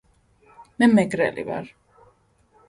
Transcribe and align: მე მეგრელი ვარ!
მე 0.79 0.89
მეგრელი 0.93 1.45
ვარ! 1.51 1.71